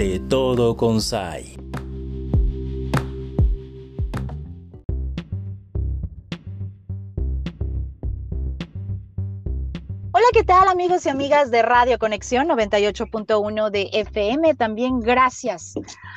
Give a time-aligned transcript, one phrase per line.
[0.00, 1.58] De todo con Sai.
[10.12, 14.54] Hola, ¿qué tal amigos y amigas de Radio Conexión 98.1 de FM?
[14.54, 15.74] También gracias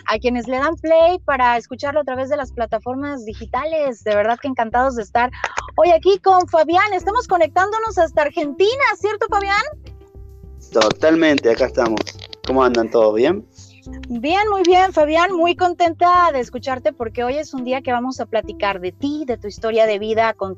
[0.07, 4.05] a quienes le dan play para escucharlo a través de las plataformas digitales.
[4.05, 5.29] De verdad que encantados de estar
[5.75, 6.93] hoy aquí con Fabián.
[6.93, 9.61] Estamos conectándonos hasta Argentina, ¿cierto Fabián?
[10.71, 11.99] Totalmente, acá estamos.
[12.47, 13.15] ¿Cómo andan todos?
[13.15, 13.45] ¿Bien?
[14.07, 18.21] Bien, muy bien, Fabián, muy contenta de escucharte porque hoy es un día que vamos
[18.21, 20.57] a platicar de ti, de tu historia de vida con,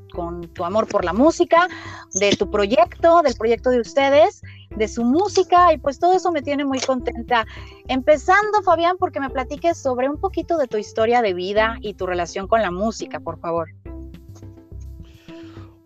[0.53, 1.67] tu amor por la música,
[2.13, 4.43] de tu proyecto, del proyecto de ustedes,
[4.75, 7.47] de su música y pues todo eso me tiene muy contenta.
[7.87, 12.05] Empezando, Fabián, porque me platiques sobre un poquito de tu historia de vida y tu
[12.05, 13.69] relación con la música, por favor.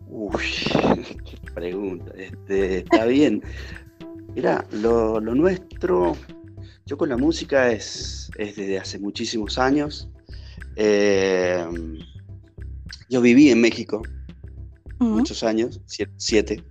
[0.08, 0.44] Uy,
[1.54, 2.12] pregunta.
[2.18, 3.42] Este, está bien.
[4.34, 6.12] Mira, lo, lo nuestro
[6.90, 10.08] yo con la música es, desde hace muchísimos años.
[10.74, 11.64] Eh,
[13.08, 14.02] yo viví en México
[14.98, 15.80] muchos años,
[16.16, 16.64] siete,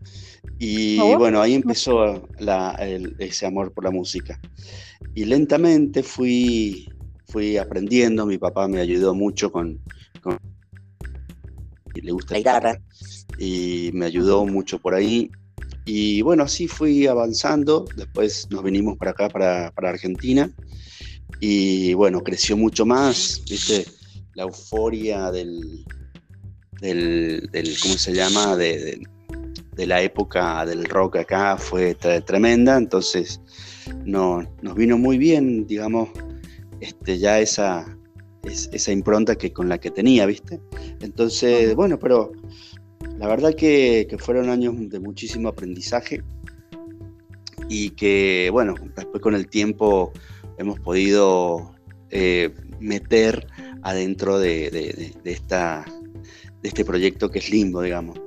[0.59, 1.17] y oh.
[1.17, 2.27] bueno, ahí empezó
[3.17, 4.37] ese amor por la música.
[5.15, 6.89] Y lentamente fui,
[7.29, 9.79] fui aprendiendo, mi papá me ayudó mucho con,
[10.21, 10.37] con
[11.95, 12.81] le gusta la guitarra.
[13.37, 15.31] y me ayudó mucho por ahí
[15.85, 20.51] y bueno, así fui avanzando, después nos vinimos para acá, para, Argentina,
[21.39, 23.85] y bueno, creció mucho más, ¿viste?
[24.35, 25.85] La euforia del,
[26.81, 27.49] del,
[27.81, 28.55] ¿cómo se llama?
[28.55, 29.01] De,
[29.77, 33.39] la época del rock acá fue tremenda, entonces
[34.03, 36.09] no, nos vino muy bien, digamos,
[36.81, 37.85] este, ya esa,
[38.43, 40.59] esa impronta que con la que tenía, ¿viste?
[40.99, 42.31] Entonces, bueno, pero
[43.19, 46.23] la verdad que, fueron años de muchísimo aprendizaje
[47.67, 50.13] y que, bueno, después con el tiempo
[50.57, 51.75] hemos podido
[52.11, 53.45] eh, meter
[53.83, 55.85] adentro de, esta,
[56.61, 58.17] de este proyecto que es Limbo, digamos.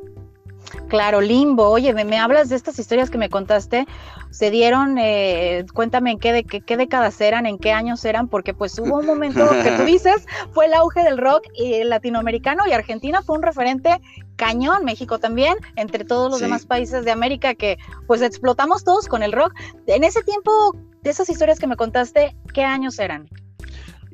[0.89, 1.69] Claro, Limbo.
[1.71, 3.87] Oye, me, hablas de estas historias que me contaste.
[4.31, 4.99] ¿Se dieron?
[4.99, 8.99] Eh, cuéntame en qué, de, qué, décadas eran, en qué años eran, porque pues hubo
[8.99, 11.45] un momento que tú dices, fue el auge del rock
[11.85, 14.01] latinoamericano y Argentina fue un referente
[14.37, 19.23] cañón, México también, entre todos los demás países de América que pues explotamos todos con
[19.23, 19.55] el rock.
[19.87, 23.29] En ese tiempo, de esas historias que me contaste, ¿qué años eran?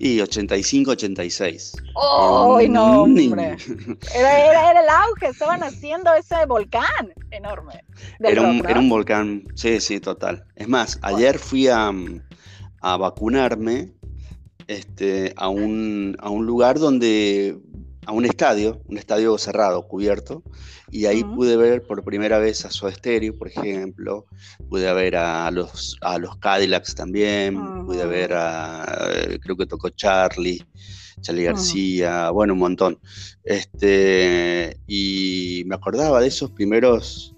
[0.01, 1.73] Y 85, 86.
[2.57, 3.57] ¡Ay, no, hombre!
[4.15, 7.85] Era, el auge, estaban haciendo ese volcán enorme.
[8.21, 10.45] Era un, era un, volcán, sí, sí, total.
[10.55, 11.93] Es más, ayer fui a,
[12.81, 13.93] a vacunarme
[14.69, 17.59] este, a, un, a un lugar donde
[18.09, 20.43] a un estadio, un estadio cerrado, cubierto,
[20.91, 24.25] y ahí pude ver por primera vez a Soda Stereo, por ejemplo,
[24.71, 29.11] pude ver a los, a los Cadillacs también, pude ver a,
[29.43, 30.65] creo que tocó Charlie,
[31.21, 32.99] Charlie García, bueno, un montón.
[33.45, 37.37] Este, y me acordaba de esos primeros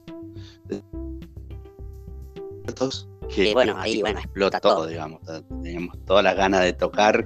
[3.34, 5.20] que bueno, ahí bueno, explota todo, digamos.
[5.64, 7.25] Teníamos todas las ganas de tocar,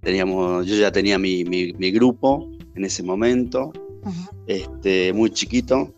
[0.00, 3.72] teníamos, yo ya tenía mi, mi grupo, en ese momento,
[4.46, 5.94] este, muy chiquito,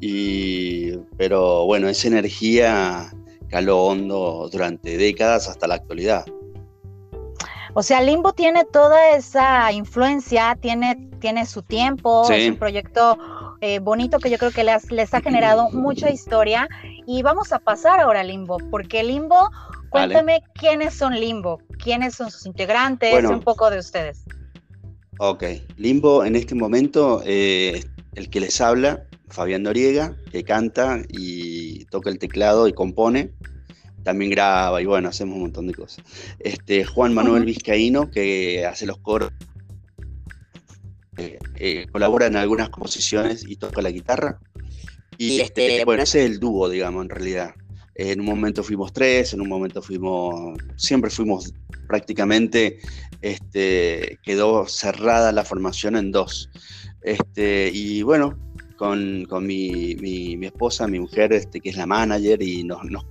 [0.00, 3.12] y, pero bueno, esa energía
[3.48, 6.24] caló hondo durante décadas hasta la actualidad.
[7.74, 13.16] O sea, Limbo tiene toda esa influencia, tiene, tiene su tiempo, es un proyecto
[13.60, 16.68] eh, bonito que yo creo que les, les, ha generado mucha historia.
[17.06, 19.50] Y vamos a pasar ahora a Limbo, porque Limbo,
[19.88, 24.24] cuéntame quiénes son Limbo, quiénes son sus integrantes, un poco de ustedes.
[25.24, 25.44] Ok,
[25.76, 27.84] Limbo en este momento, eh,
[28.16, 33.30] el que les habla, Fabián Noriega, que canta y toca el teclado y compone,
[34.02, 36.04] también graba y bueno, hacemos un montón de cosas.
[36.40, 39.30] Este, Juan Manuel Vizcaíno, que hace los coros,
[41.18, 44.40] eh, eh, colabora en algunas composiciones y toca la guitarra.
[45.18, 47.54] Y este, bueno, ese es el dúo, digamos, en realidad.
[47.94, 51.52] En un momento fuimos tres, en un momento fuimos, siempre fuimos
[51.86, 52.78] prácticamente
[53.22, 56.50] este, quedó cerrada la formación en dos.
[57.02, 58.38] Este, y bueno,
[58.76, 63.04] con, mi, esposa, mi mujer, este, que es la manager y nos, nos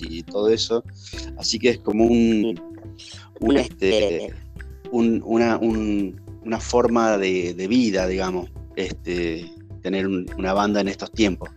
[0.00, 0.84] y todo eso.
[1.38, 2.54] Así que es como un,
[3.56, 4.32] este,
[4.90, 9.50] una, una, forma de, vida, digamos, este,
[9.82, 11.50] tener una banda en estos tiempos.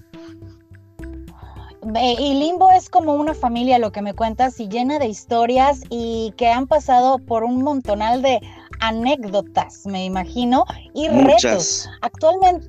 [2.01, 6.33] Y Limbo es como una familia, lo que me cuentas, y llena de historias y
[6.37, 8.39] que han pasado por un montonal de
[8.79, 11.89] anécdotas, me imagino, y retos.
[12.01, 12.67] Actualmente,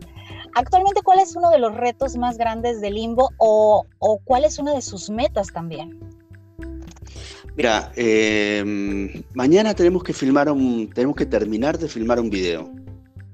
[0.54, 3.86] actualmente, ¿cuál es uno de los retos más grandes de Limbo o,
[4.24, 5.98] cuál es una de sus metas también?
[7.56, 12.70] Mira, em, mañana tenemos que filmar un, tenemos que terminar de filmar un video.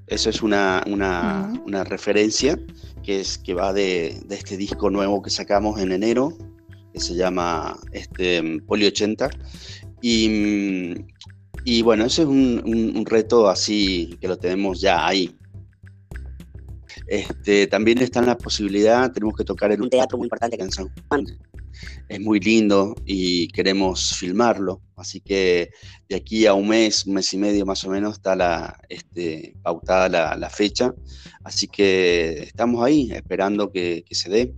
[0.07, 2.59] Eso es una, una, referencia
[3.03, 6.37] que es que va de, este disco nuevo que sacamos en enero,
[6.93, 9.29] que se llama este, Poli 80.
[10.01, 10.95] Y,
[11.63, 15.35] y bueno, ese es un, reto así que lo tenemos ya ahí.
[17.07, 20.63] Este, también está en la posibilidad, tenemos que tocar en un teatro muy importante que
[20.63, 21.25] en San Juan.
[22.09, 25.69] Es muy lindo y queremos filmarlo, así que
[26.09, 29.55] de aquí a un mes, un mes y medio más o menos está la, este,
[29.63, 30.93] pautada la, fecha,
[31.43, 34.53] así que estamos ahí esperando que, se dé.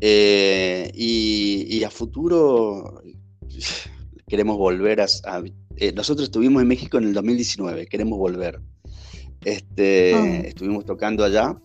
[0.00, 3.02] Eh, y, a futuro
[4.28, 5.06] queremos volver a,
[5.76, 8.60] eh, nosotros estuvimos en México en el 2019, queremos volver.
[9.44, 10.40] Este, ah.
[10.44, 11.56] Estuvimos tocando allá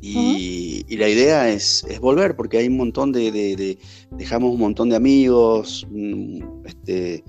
[0.00, 0.53] y,
[0.88, 3.78] la idea es, volver porque hay un montón de,
[4.10, 7.24] dejamos un montón de amigos, mm, este,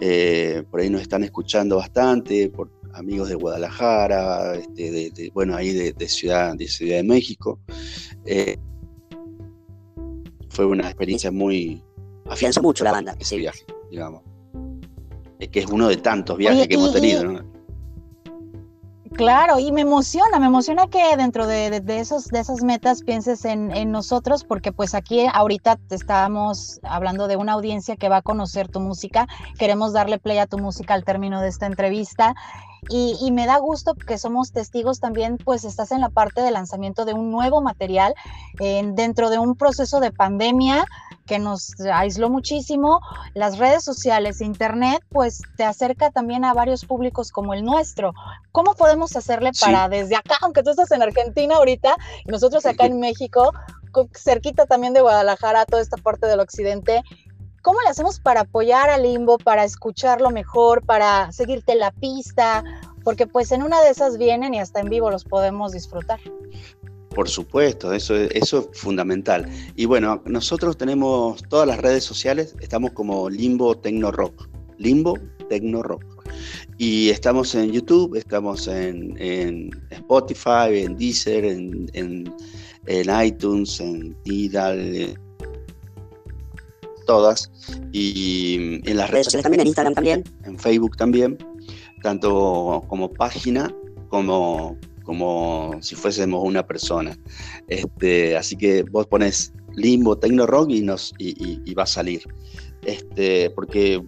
[0.00, 5.72] eh, por ahí nos están escuchando bastante, por amigos de Guadalajara, este, de, bueno, ahí
[5.72, 7.60] de, Ciudad, de Ciudad de México.
[8.24, 8.56] Eh,
[10.50, 11.82] fue una experiencia muy...
[12.26, 13.16] Afianzó mucho la banda.
[13.18, 14.22] Ese viaje, digamos.
[15.38, 17.47] Es que es uno de tantos viajes que hemos tenido, ¿no?
[19.18, 23.90] Claro, y me emociona, me emociona que dentro de, esos, de esas metas pienses en,
[23.90, 28.68] nosotros, porque pues aquí ahorita te estábamos hablando de una audiencia que va a conocer
[28.68, 29.26] tu música,
[29.58, 32.36] queremos darle play a tu música al término de esta entrevista.
[32.90, 37.04] Y, me da gusto que somos testigos también, pues estás en la parte de lanzamiento
[37.04, 38.14] de un nuevo material
[38.94, 40.86] dentro de un proceso de pandemia
[41.28, 43.00] que nos aisló muchísimo.
[43.34, 48.12] Las redes sociales, internet, pues te acerca también a varios públicos como el nuestro.
[48.50, 51.94] ¿Cómo podemos hacerle para desde acá, aunque tú estás en Argentina ahorita
[52.24, 53.52] y nosotros acá en México,
[54.14, 57.02] cerquita también de Guadalajara, toda esta parte del occidente,
[57.60, 62.62] ¿Cómo le hacemos para apoyar al limbo, para escucharlo mejor, para seguirte la pista?
[63.04, 66.20] Porque pues en una de esas vienen y hasta en vivo los podemos disfrutar.
[67.14, 69.48] Por supuesto, eso, eso es fundamental.
[69.76, 74.48] Y bueno, nosotros tenemos todas las redes sociales, estamos como Limbo Tecno Rock.
[74.78, 75.18] Limbo
[75.48, 76.04] Tecno Rock.
[76.76, 82.32] Y estamos en YouTube, estamos en, Spotify, en Deezer, en, en,
[83.24, 85.18] iTunes, en Tidal,
[87.06, 87.50] todas.
[87.92, 90.24] Y en las redes sociales también, en Instagram también.
[90.44, 91.38] En Facebook también,
[92.02, 93.74] tanto como página
[94.08, 94.76] como,
[95.08, 97.18] como si fuésemos una persona.
[97.66, 102.20] Este, así que vos pones limbo, tecno rock y, nos, y, va a salir.
[102.82, 104.04] Este, porque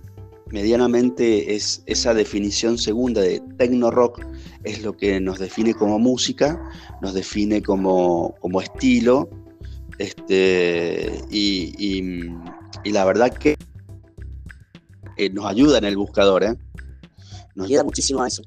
[0.50, 4.20] medianamente es esa definición segunda de tecno rock
[4.64, 6.61] es lo que nos define como música,
[7.00, 9.31] nos define como, como estilo,
[9.97, 11.73] este, y,
[12.85, 13.56] y la verdad que
[15.17, 16.58] eh, nos ayuda en el buscador, ¿eh?
[17.55, 18.43] Nos ayuda muchísimo a eso.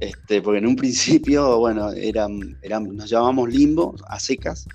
[0.00, 4.66] Este, porque en un principio, bueno, eran, eran, nos llamábamos limbo, a secas.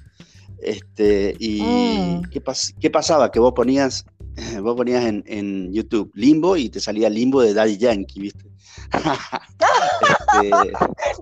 [0.61, 2.29] Este, y mm.
[2.29, 2.41] ¿qué,
[2.79, 3.31] ¿qué, pasaba?
[3.31, 4.05] Que vos ponías,
[4.61, 8.45] vos ponías en, YouTube limbo y te salía limbo de Daddy Yankee, ¿viste?
[10.41, 10.71] Este,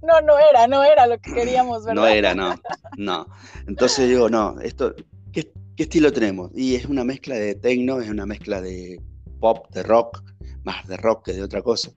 [0.03, 2.01] no, no era, no era lo que queríamos, ¿verdad?
[2.01, 2.55] No era, no,
[2.95, 3.25] no.
[3.67, 4.93] Entonces digo, no, esto,
[5.33, 6.51] ¿qué, ¿Qué estilo tenemos?
[6.53, 9.01] Y es una mezcla de techno, es una mezcla de
[9.39, 10.21] pop, de rock,
[10.63, 11.91] más de rock que de otra cosa.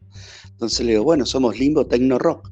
[0.62, 2.49] Entonces le digo, bueno, somos limbo techno rock.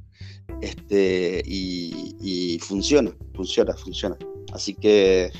[0.60, 4.16] Este, y, funciona, funciona, funciona.
[4.52, 5.30] Así que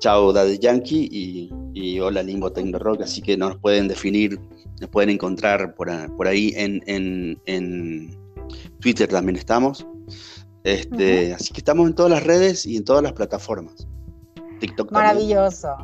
[0.00, 1.08] chao Daddy Yankee
[1.72, 3.02] y, hola limbo techno rock.
[3.02, 4.40] Así que nos pueden definir,
[4.80, 5.88] nos pueden encontrar por,
[6.26, 8.10] ahí en,
[8.80, 9.86] Twitter también estamos.
[10.64, 13.86] Este, Así que estamos en todas las redes y en todas las plataformas.
[14.58, 14.90] TikTok.
[14.90, 15.76] Maravilloso.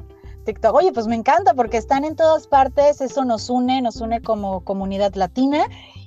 [0.44, 0.75] TikTok.
[0.75, 4.61] Oye, pues me encanta porque están en todas partes, eso nos une, nos une como
[4.61, 5.64] comunidad latina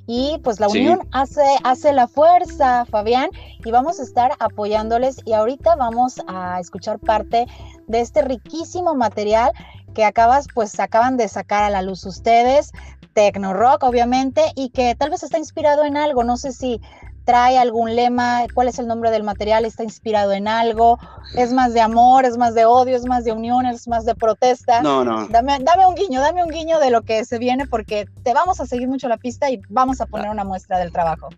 [0.07, 3.29] y pues la unión hace, hace la fuerza, Fabián,
[3.63, 7.47] y vamos a estar apoyándoles y ahorita vamos a escuchar parte
[7.87, 9.51] de este riquísimo material
[9.93, 12.71] que acabas, pues acaban de sacar a la luz ustedes,
[13.13, 16.81] Tecno Rock, obviamente, y que tal vez está inspirado en algo, no sé si
[17.25, 20.99] trae algún lema, cuál es el nombre del material, está inspirado en algo,
[21.35, 24.15] es más de amor, es más de odio, es más de unión, es más de
[24.15, 24.81] protesta.
[24.83, 25.27] No, no.
[25.27, 28.61] Dame, dame un guiño, dame un guiño de lo que se viene porque te vamos
[28.61, 31.29] a seguir mucho la pista y vamos a poner una muestra del trabajo.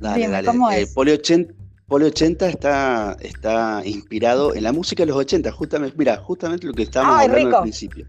[0.00, 0.46] Dale, dale.
[0.46, 0.94] ¿cómo eh, es?
[0.94, 1.52] Poli 80,
[1.88, 6.84] 80 está, está inspirado en la música de los 80, justamente, mira, justamente lo que
[6.84, 8.06] estábamos hablando al principio.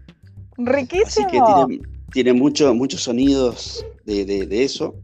[0.56, 1.26] Riquísimo.
[1.26, 4.94] Así que tiene, tiene muchos sonidos de, de, de eso.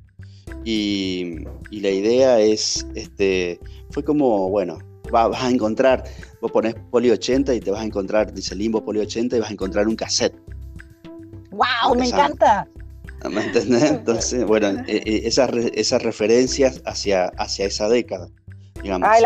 [0.65, 4.79] Y, la idea es, este, fue como, bueno,
[5.11, 6.05] vas a encontrar,
[6.41, 9.51] vos pones Poli 80 y te vas a encontrar, dice Limbo Poli 80 y vas
[9.51, 10.35] a encontrar un cassette.
[11.51, 11.95] ¡Wow!
[11.97, 12.67] Me encanta.
[13.31, 13.91] ¿Me entendés?
[13.91, 18.29] Entonces, bueno, eh, eh, esas, esas referencias hacia, hacia esa década,
[18.83, 19.09] digamos.
[19.11, 19.23] Ay,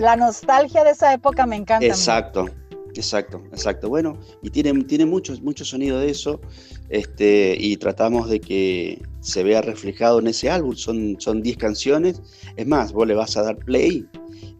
[0.00, 1.86] la, nostalgia de esa época me encanta.
[1.86, 2.46] Exacto,
[2.94, 3.88] exacto, exacto.
[3.88, 6.40] Bueno, y tiene, tiene mucho, mucho sonido de eso,
[6.90, 10.74] este, y tratamos de que se vea reflejado en ese álbum.
[10.74, 12.22] Son 10 canciones.
[12.56, 14.06] Es más, vos le vas a dar play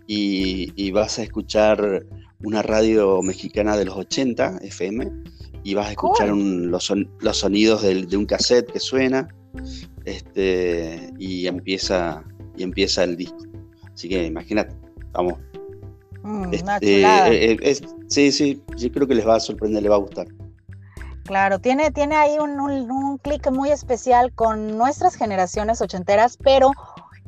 [0.07, 2.05] y, y vas a escuchar
[2.43, 5.11] una radio mexicana de los 80, FM,
[5.65, 9.29] y vas a escuchar los, los, sonidos de un cassette que suena
[10.05, 12.25] este, y, empieza,
[12.57, 13.45] y empieza el disco.
[13.93, 14.75] Así que imagínate,
[15.13, 15.35] vamos.
[16.23, 19.97] Mm, este, eh, eh, sí, sí, yo creo que les va a sorprender, les va
[19.97, 20.29] a gustar.
[21.29, 26.71] Claro, tiene, tiene ahí un, un, clic muy especial con nuestras generaciones ochenteras, pero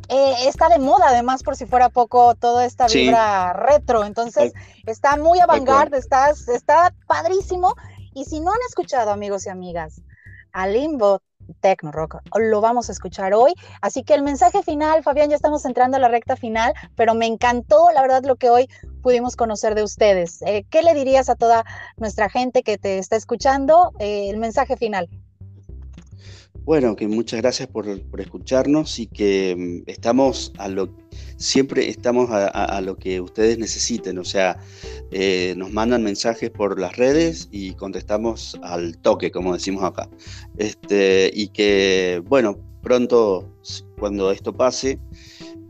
[0.08, 4.54] eh, está de moda además por si fuera poco toda esta vibra retro, entonces
[4.86, 7.74] está muy avant está, está padrísimo.
[8.14, 10.00] Y si no han escuchado, amigos y amigas,
[10.50, 11.20] a Limbo
[11.60, 13.54] Tecno Rock, lo vamos a escuchar hoy.
[13.80, 17.26] Así que el mensaje final, Fabián, ya estamos entrando a la recta final, pero me
[17.26, 18.68] encantó, la verdad, lo que hoy
[19.02, 20.42] pudimos conocer de ustedes.
[20.42, 21.64] Eh, ¿Qué le dirías a toda
[21.96, 23.92] nuestra gente que te está escuchando?
[23.98, 25.08] Eh, el mensaje final.
[26.70, 30.88] Bueno, que muchas gracias por, escucharnos y que mm, estamos a lo
[31.36, 34.56] siempre estamos a, lo que ustedes necesiten, o sea,
[35.10, 40.08] eh, nos mandan mensajes por las redes y contestamos al toque, como decimos acá.
[40.58, 43.52] Este, y que, bueno, pronto,
[43.98, 45.00] cuando esto pase,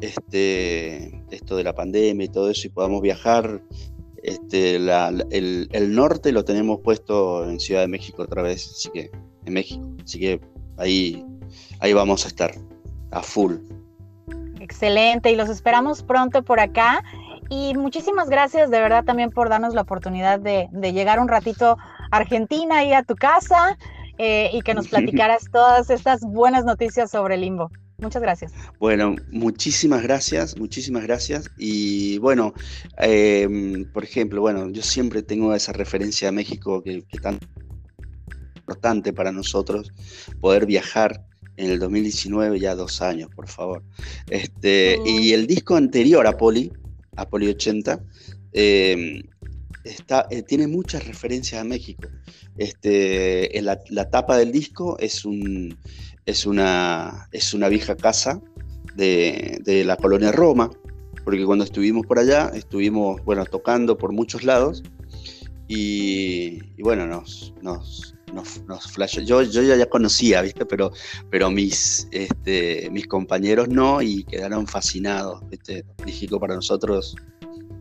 [0.03, 3.63] este, esto de la pandemia y todo eso, y podamos viajar,
[4.23, 9.11] este, el, el norte lo tenemos puesto en Ciudad de México otra vez, así que,
[9.47, 11.25] en México, así que ahí,
[11.81, 12.53] ahí vamos a estar
[13.13, 13.57] a full.
[14.61, 17.03] Excelente, y los esperamos pronto por acá.
[17.49, 21.77] Y muchísimas gracias de verdad también por darnos la oportunidad de, llegar un ratito
[22.11, 23.77] a Argentina y a tu casa
[24.19, 27.71] eh, y que nos platicaras todas estas buenas noticias sobre Limbo.
[27.99, 28.53] Muchas gracias.
[28.79, 31.51] Bueno, muchísimas gracias, muchísimas gracias.
[31.59, 32.55] Y bueno,
[32.97, 37.39] em, por ejemplo, bueno, yo siempre tengo esa referencia a México que, que tan
[38.71, 39.93] importante para nosotros
[40.41, 41.25] poder viajar
[41.57, 43.83] en el 2019, ya dos años, por favor.
[44.29, 46.73] Este, Y el disco anterior a Poli,
[47.17, 48.01] a Poli 80,
[48.53, 49.23] em,
[49.83, 52.09] está, eh, tiene muchas referencias a México.
[52.57, 55.77] Este, en la, tapa del disco es, un,
[56.27, 58.41] es, una, es una vieja casa
[58.95, 60.71] de, de, la colonia Roma,
[61.25, 64.83] porque cuando estuvimos por allá, estuvimos bueno, tocando por muchos lados
[65.71, 68.93] y, y bueno, nos, nos, nos, nos
[69.25, 70.67] Yo, yo ya conocía, ¿viste?
[70.67, 70.93] Pero,
[71.31, 75.85] pero mis, este, mis compañeros no y quedaron fascinados, ¿viste?
[76.05, 77.17] México para nosotros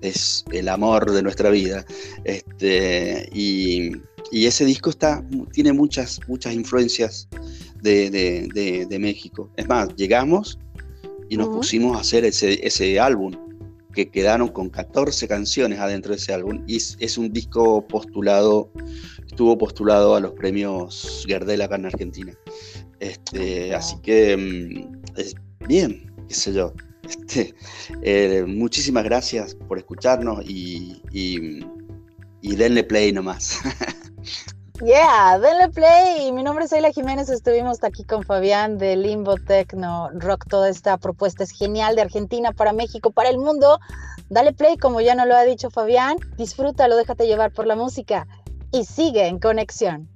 [0.02, 1.86] es el amor de nuestra vida.
[2.24, 3.92] Este, y,
[4.32, 7.28] ese disco está, tiene muchas, muchas influencias
[7.82, 9.50] de, México.
[9.58, 10.60] Es más, llegamos
[11.30, 13.34] y nos pusimos a hacer ese, ese álbum
[13.94, 18.72] que quedaron con 14 canciones adentro de ese álbum y es, un disco postulado,
[19.30, 22.34] estuvo postulado a los premios Gardel acá en Argentina.
[23.00, 26.74] Este, así que, mm, bien, qué sé yo.
[27.04, 27.54] Este,
[28.02, 31.66] eh, muchísimas gracias por escucharnos y, y,
[32.42, 33.60] y denle play nomás.
[34.82, 36.32] Yeah, denle play.
[36.32, 37.28] Mi nombre es Ayla Jiménez.
[37.28, 40.46] Estuvimos aquí con Fabián de Limbo Techno Rock.
[40.48, 43.78] Toda esta propuesta es genial de Argentina para México, para el mundo.
[44.30, 46.16] Dale play, como ya no lo ha dicho Fabián.
[46.38, 48.26] Disfrútalo, déjate llevar por la música
[48.72, 50.08] y sigue en conexión.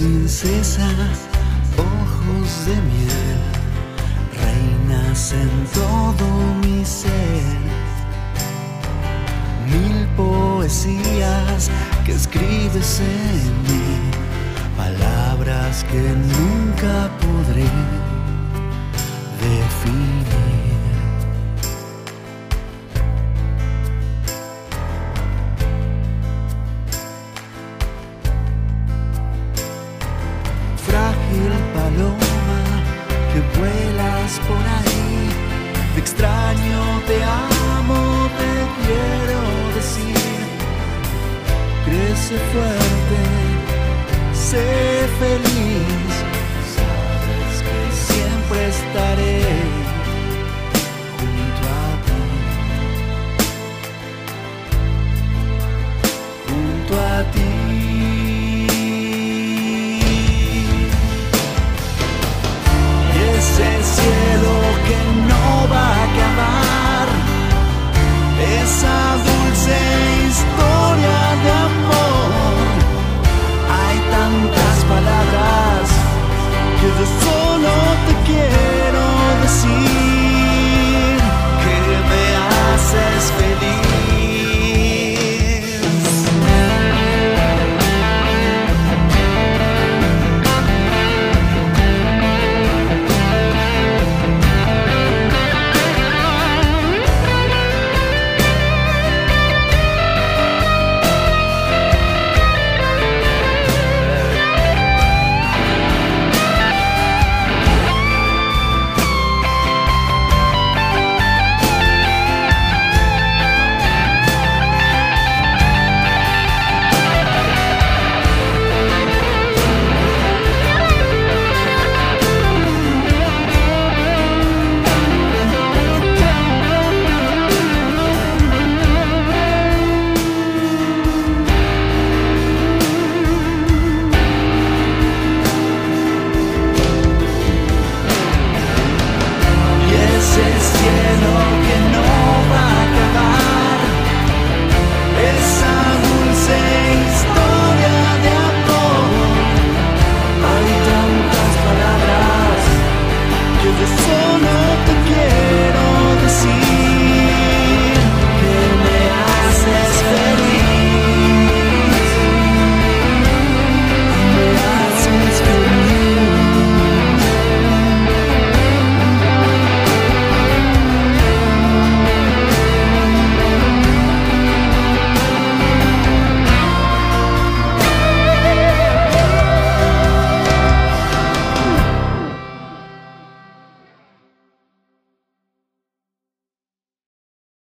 [0.00, 0.88] Princesa,
[1.76, 3.40] ojos de miel,
[4.42, 6.26] reinas en todo
[6.62, 7.60] mi ser.
[9.70, 11.70] Mil poesías
[12.06, 13.88] que escribes en mí,
[14.74, 16.00] palabras que
[16.34, 17.68] nunca podré
[19.42, 20.49] definir.